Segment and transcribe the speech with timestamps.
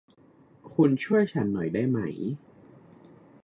[0.73, 1.99] คุณช่วยฉันหน่อยได้ไหม?